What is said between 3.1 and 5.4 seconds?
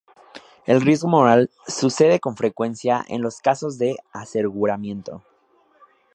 los casos de aseguramiento.